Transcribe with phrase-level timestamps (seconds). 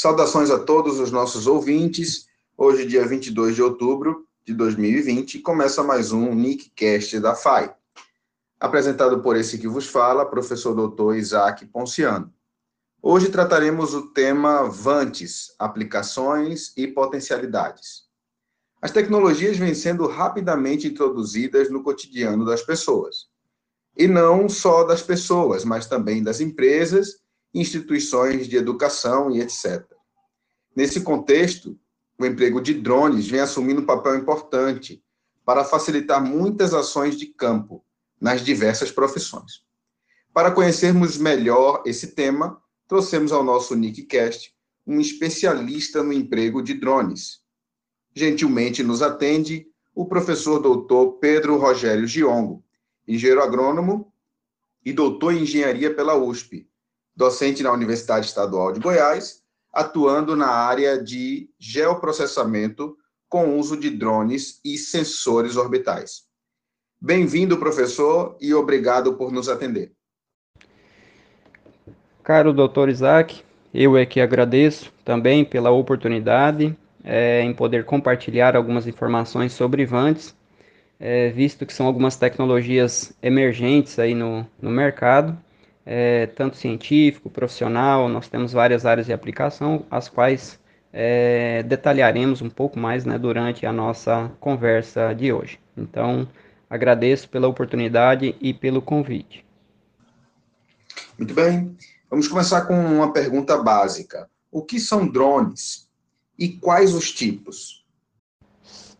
[0.00, 2.26] Saudações a todos os nossos ouvintes.
[2.56, 7.76] Hoje, dia 22 de outubro de 2020, começa mais um Nickcast da FAI.
[8.58, 12.32] Apresentado por esse que vos fala, professor doutor Isaac Ponciano.
[13.02, 18.04] Hoje trataremos o tema Vantes, aplicações e potencialidades.
[18.80, 23.26] As tecnologias vêm sendo rapidamente introduzidas no cotidiano das pessoas.
[23.94, 27.20] E não só das pessoas, mas também das empresas,
[27.52, 29.84] instituições de educação e etc.
[30.74, 31.78] Nesse contexto,
[32.18, 35.02] o emprego de drones vem assumindo um papel importante
[35.44, 37.84] para facilitar muitas ações de campo
[38.20, 39.64] nas diversas profissões.
[40.32, 44.54] Para conhecermos melhor esse tema, trouxemos ao nosso Nickcast
[44.86, 47.40] um especialista no emprego de drones.
[48.14, 52.64] Gentilmente nos atende o professor doutor Pedro Rogério Giongo,
[53.06, 54.12] engenheiro agrônomo
[54.84, 56.69] e doutor em engenharia pela USP,
[57.20, 62.96] docente na Universidade Estadual de Goiás, atuando na área de geoprocessamento
[63.28, 66.22] com uso de drones e sensores orbitais.
[66.98, 69.92] Bem-vindo, professor, e obrigado por nos atender.
[72.24, 76.74] Caro doutor Isaac, eu é que agradeço também pela oportunidade
[77.04, 80.34] é, em poder compartilhar algumas informações sobre Vantes,
[80.98, 85.38] é, visto que são algumas tecnologias emergentes aí no, no mercado,
[85.92, 90.56] é, tanto científico, profissional, nós temos várias áreas de aplicação, as quais
[90.92, 95.58] é, detalharemos um pouco mais né, durante a nossa conversa de hoje.
[95.76, 96.28] Então,
[96.68, 99.44] agradeço pela oportunidade e pelo convite.
[101.18, 101.76] Muito bem.
[102.08, 104.30] Vamos começar com uma pergunta básica.
[104.48, 105.88] O que são drones
[106.38, 107.84] e quais os tipos?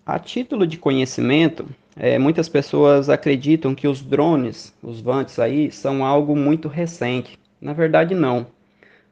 [0.05, 6.05] A título de conhecimento, é, muitas pessoas acreditam que os drones, os vantes aí, são
[6.05, 7.39] algo muito recente.
[7.61, 8.47] Na verdade, não.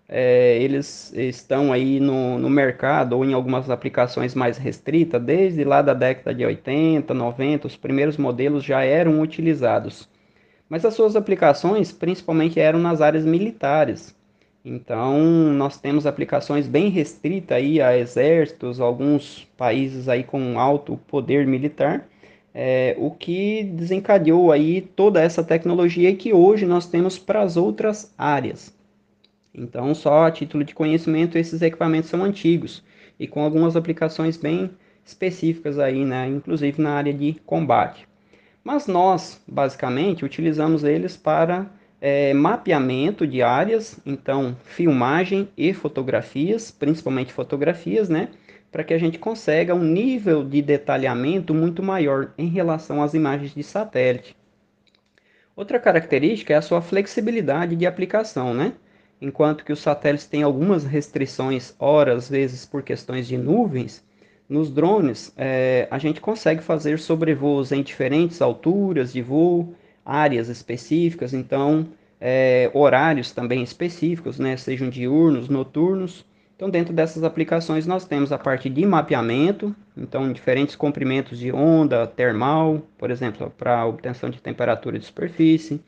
[0.08, 5.82] É, eles estão aí no, no mercado ou em algumas aplicações mais restritas, desde lá
[5.82, 10.08] da década de 80, 90, os primeiros modelos já eram utilizados
[10.68, 14.14] mas as suas aplicações principalmente eram nas áreas militares.
[14.64, 15.18] Então,
[15.54, 22.06] nós temos aplicações bem restritas aí a exércitos, alguns países aí com alto poder militar,
[22.54, 28.12] é, o que desencadeou aí toda essa tecnologia que hoje nós temos para as outras
[28.16, 28.74] áreas.
[29.54, 32.82] Então, só a título de conhecimento, esses equipamentos são antigos
[33.18, 34.70] e com algumas aplicações bem
[35.04, 38.06] específicas aí, né, inclusive na área de combate.
[38.62, 41.66] Mas nós, basicamente, utilizamos eles para
[42.00, 48.28] é, mapeamento de áreas, então filmagem e fotografias, principalmente fotografias, né?
[48.70, 53.54] Para que a gente consiga um nível de detalhamento muito maior em relação às imagens
[53.54, 54.36] de satélite.
[55.56, 58.74] Outra característica é a sua flexibilidade de aplicação, né?
[59.20, 64.04] Enquanto que os satélites têm algumas restrições, horas, vezes por questões de nuvens,
[64.48, 69.74] nos drones, é, a gente consegue fazer sobrevoos em diferentes alturas de voo,
[70.04, 71.88] áreas específicas, então
[72.20, 76.24] é, horários também específicos, né, sejam diurnos, noturnos.
[76.58, 82.04] Então, dentro dessas aplicações, nós temos a parte de mapeamento, então diferentes comprimentos de onda
[82.04, 85.80] termal, por exemplo, para obtenção de temperatura de superfície.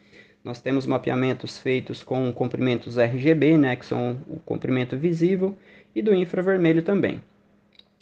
[0.44, 5.58] Nós temos mapeamentos feitos com comprimentos RGB, né, que são o comprimento visível,
[5.92, 7.20] e do infravermelho também.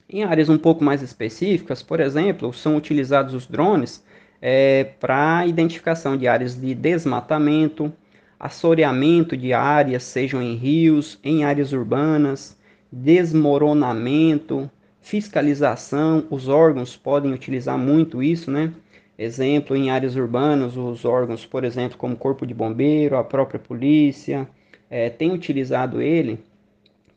[0.06, 4.04] Em áreas um pouco mais específicas, por exemplo, são utilizados os drones
[4.42, 7.90] é, para identificação de áreas de desmatamento,
[8.38, 12.57] assoreamento de áreas, sejam em rios, em áreas urbanas,
[12.90, 16.26] desmoronamento, fiscalização.
[16.30, 18.72] Os órgãos podem utilizar muito isso, né?
[19.18, 24.48] Exemplo, em áreas urbanas, os órgãos, por exemplo, como Corpo de Bombeiro, a própria polícia,
[24.88, 26.38] é, tem utilizado ele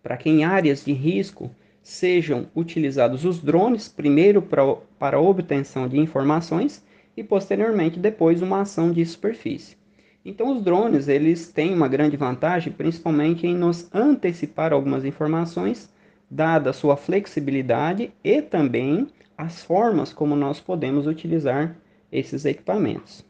[0.02, 1.52] para que em áreas de risco
[1.84, 6.84] sejam utilizados os drones, primeiro para obtenção de informações
[7.16, 9.81] e posteriormente depois uma ação de superfície.
[10.24, 15.90] Então os drones eles têm uma grande vantagem, principalmente em nos antecipar algumas informações,
[16.30, 19.08] dada a sua flexibilidade e também
[19.38, 21.76] as formas como nós podemos utilizar
[22.12, 23.26] esses equipamentos.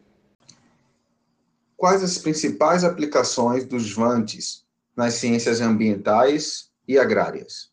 [1.77, 4.65] Quais as principais aplicações dos VANTs
[4.95, 7.70] nas ciências ambientais e agrárias?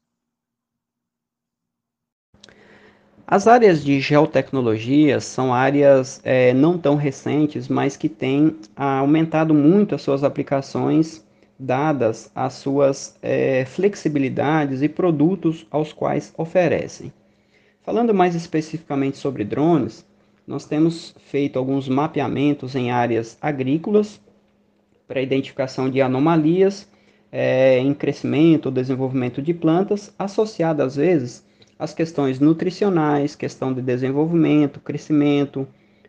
[3.30, 9.94] As áreas de geotecnologia são áreas é, não tão recentes, mas que têm aumentado muito
[9.94, 11.22] as suas aplicações,
[11.58, 17.12] dadas as suas é, flexibilidades e produtos aos quais oferecem.
[17.82, 20.06] Falando mais especificamente sobre drones,
[20.46, 24.18] nós temos feito alguns mapeamentos em áreas agrícolas
[25.06, 26.88] para identificação de anomalias,
[27.30, 31.46] é, em crescimento ou desenvolvimento de plantas, associada às vezes
[31.78, 35.66] às questões nutricionais, questão de desenvolvimento, crescimento.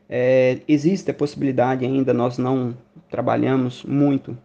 [0.10, 2.76] É, existe a possibilidade ainda, nós não
[3.10, 4.36] trabalhamos muito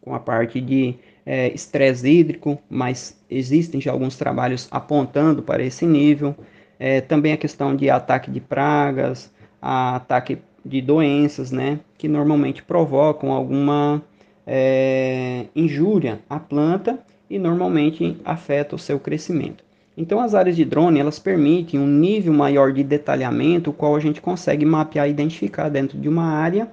[0.00, 0.94] com a parte de
[1.26, 6.34] é, estresse hídrico, mas existem já alguns trabalhos apontando para esse nível.
[6.78, 9.30] É, também a questão de ataque de pragas,
[9.60, 14.02] ataque de doenças, né, que normalmente provocam alguma
[14.46, 16.98] é, injúria à planta
[17.28, 19.67] e normalmente afeta o seu crescimento.
[20.00, 24.00] Então as áreas de drone elas permitem um nível maior de detalhamento, o qual a
[24.00, 26.70] gente consegue mapear e identificar dentro de uma área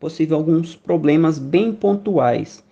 [0.00, 2.64] possível alguns problemas bem pontuais.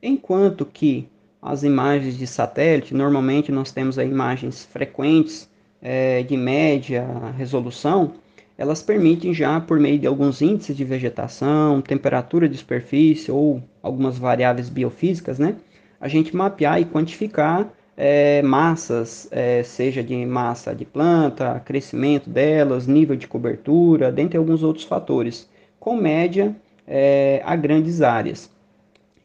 [0.00, 1.08] Enquanto que
[1.42, 5.50] as imagens de satélite, normalmente nós temos aí imagens frequentes
[5.82, 7.04] é, de média
[7.36, 8.12] resolução,
[8.56, 14.16] elas permitem já, por meio de alguns índices de vegetação, temperatura de superfície ou algumas
[14.16, 15.56] variáveis biofísicas, né,
[16.00, 22.86] a gente mapear e quantificar é, massas, é, seja de massa de planta, crescimento delas,
[22.86, 25.50] nível de cobertura, dentre alguns outros fatores,
[25.80, 26.54] com média
[26.86, 28.48] é, a grandes áreas.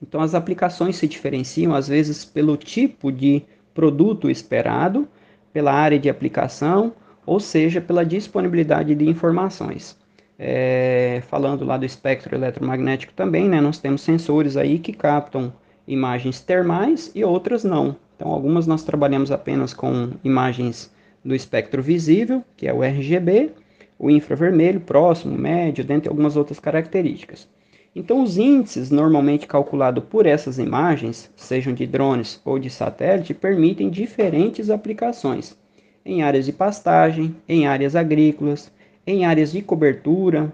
[0.01, 3.43] Então, as aplicações se diferenciam, às vezes, pelo tipo de
[3.75, 5.07] produto esperado,
[5.53, 6.93] pela área de aplicação
[7.25, 9.97] ou seja, pela disponibilidade de informações.
[10.37, 15.53] É, falando lá do espectro eletromagnético também, né, nós temos sensores aí que captam
[15.87, 17.95] imagens termais e outras não.
[18.23, 20.89] Então, algumas nós trabalhamos apenas com imagens
[21.25, 23.51] do espectro visível, que é o RGB,
[23.99, 27.49] o infravermelho, próximo, médio, dentre algumas outras características.
[27.93, 33.89] Então, os índices normalmente calculados por essas imagens, sejam de drones ou de satélite, permitem
[33.89, 35.57] diferentes aplicações
[36.05, 38.71] em áreas de pastagem, em áreas agrícolas,
[39.05, 40.49] em áreas de cobertura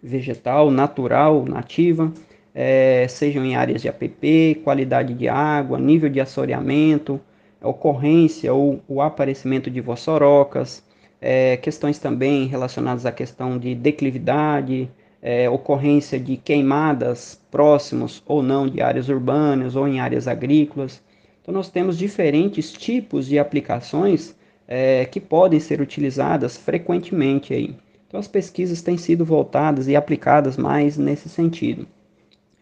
[0.00, 2.12] vegetal, natural, nativa,
[2.54, 7.20] é, sejam em áreas de APP, qualidade de água, nível de assoreamento,
[7.62, 10.82] ocorrência ou o aparecimento de vossorocas,
[11.20, 14.90] é, questões também relacionadas à questão de declividade,
[15.20, 21.02] é, ocorrência de queimadas próximos ou não de áreas urbanas ou em áreas agrícolas.
[21.40, 27.76] Então, nós temos diferentes tipos de aplicações é, que podem ser utilizadas frequentemente aí.
[28.12, 31.86] Então as pesquisas têm sido voltadas e aplicadas mais nesse sentido,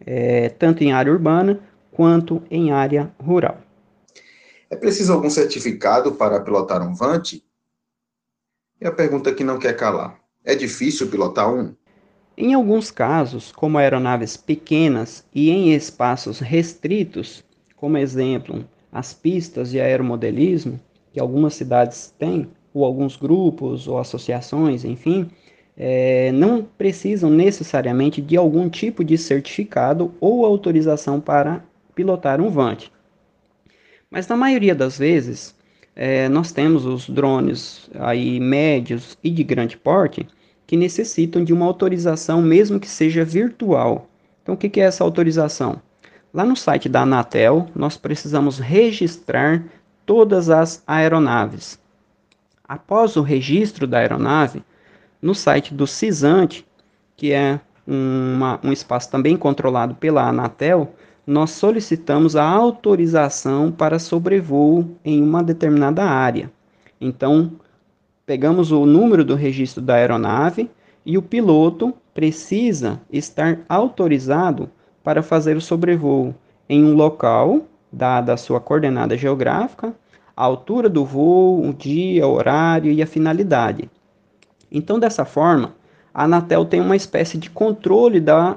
[0.06, 1.60] é, tanto em área urbana
[1.90, 3.58] quanto em área rural.
[4.70, 7.44] É preciso algum certificado para pilotar um Vante?
[8.80, 11.74] E a pergunta que não quer calar: é difícil pilotar um?
[12.36, 17.44] Em alguns casos, como aeronaves pequenas e em espaços restritos,
[17.76, 20.80] como exemplo, as pistas de aeromodelismo,
[21.12, 25.30] que algumas cidades têm, ou alguns grupos ou associações, enfim,
[25.82, 32.90] é, não precisam necessariamente de algum tipo de certificado ou autorização para pilotar um VANT.
[34.10, 35.56] Mas na maioria das vezes,
[35.96, 40.28] é, nós temos os drones aí médios e de grande porte
[40.66, 44.06] que necessitam de uma autorização, mesmo que seja virtual.
[44.42, 45.80] Então, o que é essa autorização?
[46.32, 49.64] Lá no site da Anatel, nós precisamos registrar
[50.04, 51.80] todas as aeronaves.
[52.68, 54.62] Após o registro da aeronave,
[55.20, 56.64] no site do CISANT,
[57.16, 60.94] que é uma, um espaço também controlado pela Anatel,
[61.26, 66.50] nós solicitamos a autorização para sobrevoo em uma determinada área.
[67.00, 67.52] Então,
[68.24, 70.70] pegamos o número do registro da aeronave
[71.04, 74.70] e o piloto precisa estar autorizado
[75.02, 76.34] para fazer o sobrevoo
[76.68, 79.94] em um local dada a sua coordenada geográfica,
[80.36, 83.90] a altura do voo, o dia, o horário e a finalidade.
[84.70, 85.74] Então, dessa forma,
[86.12, 88.56] a Anatel tem uma espécie de controle da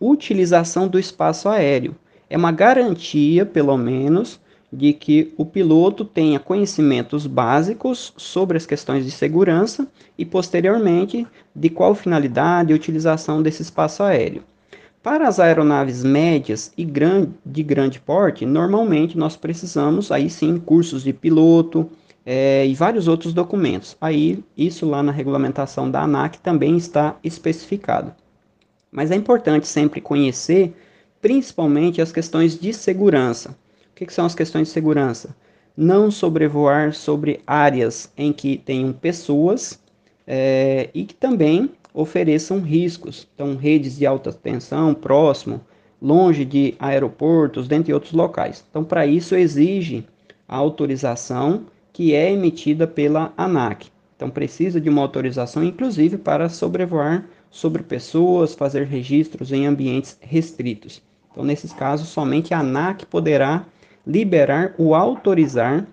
[0.00, 1.94] utilização do espaço aéreo.
[2.28, 4.40] É uma garantia, pelo menos,
[4.72, 11.68] de que o piloto tenha conhecimentos básicos sobre as questões de segurança e, posteriormente, de
[11.68, 14.44] qual finalidade e utilização desse espaço aéreo.
[15.02, 21.02] Para as aeronaves médias e grande, de grande porte, normalmente nós precisamos, aí sim, cursos
[21.02, 21.90] de piloto
[22.24, 23.96] é, e vários outros documentos.
[24.00, 28.14] Aí, isso lá na regulamentação da ANAC também está especificado.
[28.90, 30.74] Mas é importante sempre conhecer,
[31.20, 33.56] principalmente, as questões de segurança.
[33.92, 35.34] O que, que são as questões de segurança?
[35.76, 39.80] Não sobrevoar sobre áreas em que tenham pessoas
[40.26, 43.28] é, e que também ofereçam riscos.
[43.34, 45.60] Então, redes de alta tensão próximo,
[46.00, 48.64] longe de aeroportos, dentre outros locais.
[48.70, 50.04] Então, para isso exige
[50.48, 53.88] a autorização que é emitida pela ANAC.
[54.16, 61.02] Então, precisa de uma autorização, inclusive, para sobrevoar sobre pessoas, fazer registros em ambientes restritos.
[61.32, 63.64] Então, nesses casos, somente a ANAC poderá
[64.06, 65.86] liberar ou autorizar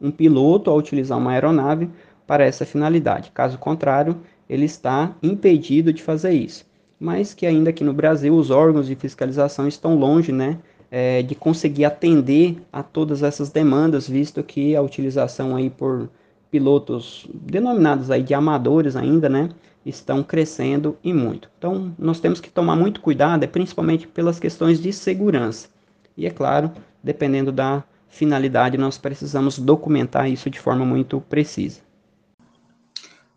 [0.00, 1.88] um piloto a utilizar uma aeronave
[2.26, 3.30] para essa finalidade.
[3.32, 6.66] Caso contrário, ele está impedido de fazer isso.
[6.98, 10.58] Mas que ainda aqui no Brasil os órgãos de fiscalização estão longe, né,
[10.94, 16.10] é, de conseguir atender a todas essas demandas, visto que a utilização aí por
[16.50, 19.48] pilotos denominados aí de amadores ainda, né,
[19.86, 21.48] estão crescendo e muito.
[21.56, 25.68] Então, nós temos que tomar muito cuidado, principalmente pelas questões de segurança.
[26.14, 26.70] E é claro,
[27.02, 31.80] dependendo da finalidade, nós precisamos documentar isso de forma muito precisa.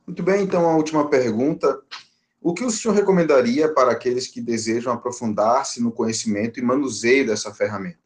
[0.05, 1.79] Muito bem, então a última pergunta.
[2.47, 7.51] O que o senhor recomendaria para aqueles que desejam aprofundar-se no conhecimento e manuseio dessa
[7.51, 7.97] ferramenta?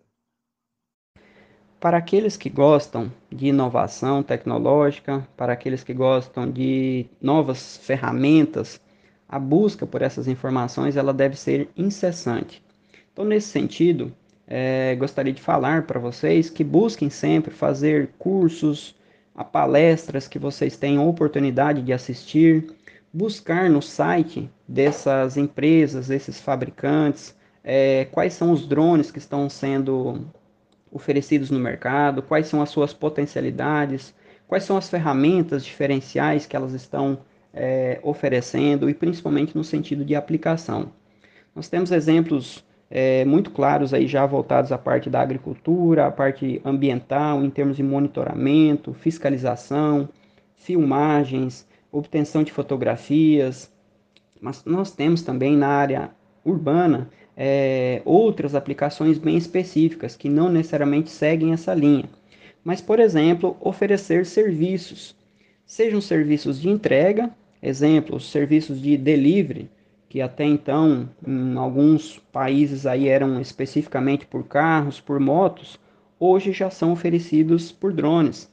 [1.77, 8.79] Para aqueles que gostam de inovação tecnológica, para aqueles que gostam de novas ferramentas,
[9.27, 12.63] a busca por essas informações ela deve ser incessante.
[13.12, 14.10] Então, nesse sentido,
[14.48, 18.96] é, gostaria de falar para vocês que busquem sempre fazer cursos,
[19.36, 22.74] a palestras que vocês tenham oportunidade de assistir,
[23.12, 30.25] buscar no site dessas empresas, desses fabricantes, é, quais são os drones que estão sendo
[30.92, 34.13] oferecidos no mercado, quais são as suas potencialidades,
[34.48, 37.20] quais são as ferramentas diferenciais que elas estão
[37.54, 40.92] é, oferecendo e principalmente no sentido de aplicação.
[41.56, 46.62] Nós temos exemplos é, muito claros aí já voltados à parte da agricultura, à parte
[46.66, 50.10] ambiental, em termos de monitoramento, fiscalização,
[50.56, 53.72] filmagens, obtenção de fotografias,
[54.41, 56.12] mas nós temos também na área
[56.46, 62.10] urbana é, outras aplicações bem específicas que não necessariamente seguem essa linha.
[62.63, 65.15] Mas, por exemplo, oferecer serviços,
[65.65, 67.31] sejam serviços de entrega,
[67.62, 69.69] exemplo, serviços de delivery,
[70.10, 75.79] que até então em alguns países aí eram especificamente por carros, por motos,
[76.19, 78.51] hoje já são oferecidos por drones.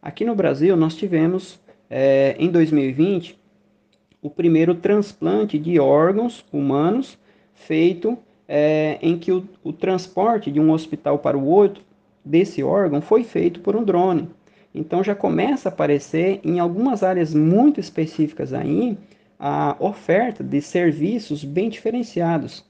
[0.00, 1.60] Aqui no Brasil nós tivemos
[1.94, 3.38] é, em 2020
[4.22, 7.18] o primeiro transplante de órgãos humanos
[7.52, 8.16] feito
[8.48, 11.84] é, em que o, o transporte de um hospital para o outro
[12.24, 14.30] desse órgão foi feito por um drone.
[14.74, 18.96] Então já começa a aparecer em algumas áreas muito específicas aí
[19.38, 22.64] a oferta de serviços bem diferenciados.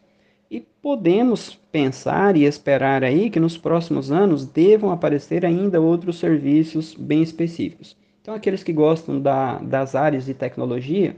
[0.51, 6.93] E podemos pensar e esperar aí que nos próximos anos devam aparecer ainda outros serviços
[6.95, 7.97] bem específicos.
[8.23, 11.17] Então, aqueles que gostam da, das áreas de tecnologia,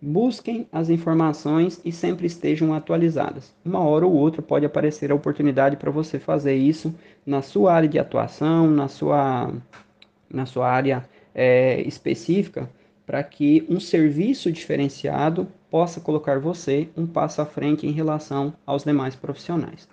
[0.00, 3.54] busquem as informações e sempre estejam atualizadas.
[3.64, 6.94] Uma hora ou outra pode aparecer a oportunidade para você fazer isso
[7.24, 9.50] na sua área de atuação, na sua,
[10.28, 12.68] na sua área é, específica
[13.06, 18.84] para que um serviço diferenciado possa colocar você um passo à frente em relação aos
[18.84, 19.88] demais profissionais.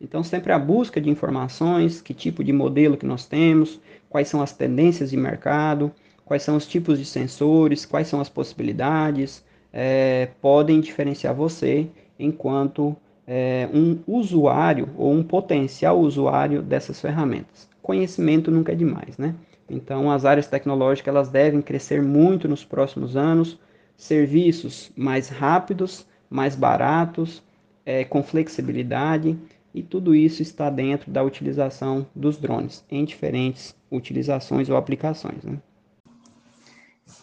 [0.00, 4.40] Então, sempre a busca de informações, que tipo de modelo que nós temos, quais são
[4.42, 5.92] as tendências de mercado,
[6.24, 11.88] quais são os tipos de sensores, quais são as possibilidades, é, podem diferenciar você
[12.18, 17.68] enquanto é, um usuário ou um potencial usuário dessas ferramentas.
[17.82, 19.34] Conhecimento nunca é demais, né?
[19.68, 23.58] Então, as áreas tecnológicas elas devem crescer muito nos próximos anos,
[23.96, 27.42] serviços mais rápidos, mais baratos,
[27.84, 29.38] é, com flexibilidade,
[29.74, 35.42] e tudo isso está dentro da utilização dos drones em diferentes utilizações ou aplicações.
[35.42, 35.58] Né?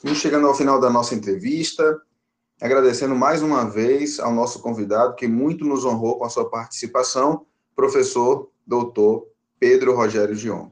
[0.03, 1.99] E chegando ao final da nossa entrevista,
[2.61, 7.45] agradecendo mais uma vez ao nosso convidado, que muito nos honrou com a sua participação,
[7.75, 9.27] professor doutor
[9.59, 10.69] Pedro Rogério Gion.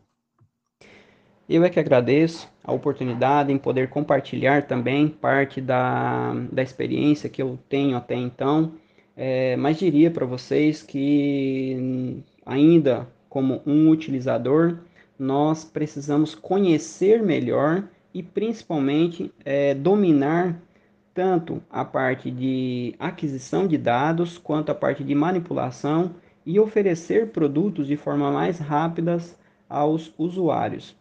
[1.47, 7.41] Eu é que agradeço a oportunidade em poder compartilhar também parte da, da experiência que
[7.41, 8.73] eu tenho até então,
[9.17, 14.79] é, mas diria para vocês que ainda como um utilizador,
[15.17, 20.59] nós precisamos conhecer melhor e principalmente é, dominar
[21.13, 27.87] tanto a parte de aquisição de dados quanto a parte de manipulação e oferecer produtos
[27.87, 29.17] de forma mais rápida
[29.67, 30.95] aos usuários.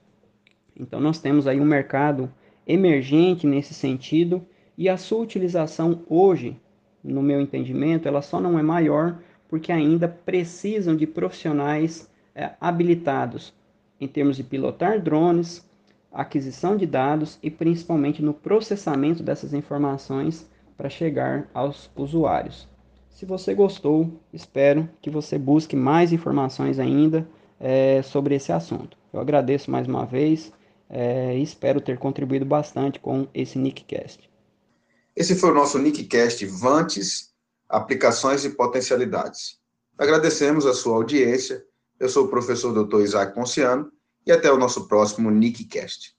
[0.79, 2.33] Então, nós temos aí um mercado
[2.67, 4.45] emergente nesse sentido
[4.77, 6.57] e a sua utilização hoje,
[7.03, 13.55] no meu entendimento, ela só não é maior porque ainda precisam de profissionais é, habilitados
[14.01, 15.68] em termos de pilotar drones,
[16.13, 22.69] aquisição de dados e principalmente no processamento dessas informações para chegar aos usuários.
[23.11, 28.97] Se você gostou, espero que você busque mais informações ainda é, sobre esse assunto.
[29.13, 30.53] Eu agradeço mais uma vez
[30.91, 34.29] é, espero ter contribuído bastante com esse Nickcast.
[35.15, 37.31] Esse foi o nosso Nickcast Vantes,
[37.69, 39.59] Aplicações e Potencialidades.
[39.99, 41.63] Agradecemos a sua audiência.
[41.99, 43.01] Eu sou o professor Dr.
[43.01, 43.91] Isaac Ponciano
[44.29, 46.15] e até o nosso próximo NICCast.